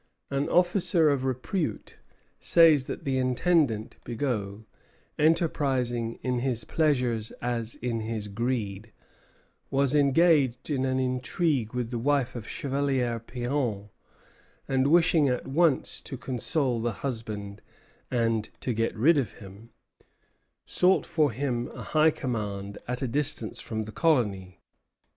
An 0.31 0.49
officer 0.49 1.09
of 1.09 1.25
repute 1.25 1.97
says 2.39 2.85
that 2.85 3.03
the 3.03 3.19
Intendant, 3.19 3.97
Bigot, 4.03 4.61
enterprising 5.19 6.15
in 6.23 6.39
his 6.39 6.63
pleasures 6.63 7.29
as 7.39 7.75
in 7.75 7.99
his 7.99 8.27
greed, 8.27 8.93
was 9.69 9.93
engaged 9.93 10.71
in 10.71 10.85
an 10.85 10.99
intrigue 10.99 11.75
with 11.75 11.91
the 11.91 11.99
wife 11.99 12.35
of 12.35 12.47
Chevalier 12.49 13.19
Péan; 13.19 13.89
and 14.67 14.87
wishing 14.87 15.29
at 15.29 15.47
once 15.47 16.01
to 16.01 16.17
console 16.17 16.81
the 16.81 16.93
husband 17.05 17.61
and 18.09 18.49
to 18.59 18.73
get 18.73 18.97
rid 18.97 19.19
of 19.19 19.33
him, 19.33 19.69
sought 20.65 21.05
for 21.05 21.31
him 21.31 21.67
a 21.75 21.83
high 21.83 22.09
command 22.09 22.79
at 22.87 23.03
a 23.03 23.07
distance 23.07 23.59
from 23.61 23.83
the 23.83 23.91
colony. 23.91 24.61